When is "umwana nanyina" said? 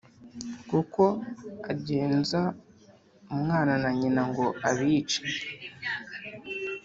3.35-4.21